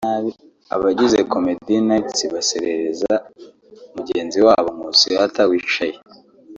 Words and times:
Abagize 0.75 1.19
comedy 1.31 1.75
knights 1.87 2.19
baserereza 2.33 3.13
mugenzi 3.93 4.37
wabo 4.45 4.69
Nkusi 4.75 5.09
Arthur(wicaye) 5.23 5.97